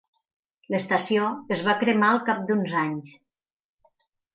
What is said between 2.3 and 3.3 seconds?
cap d'uns anys.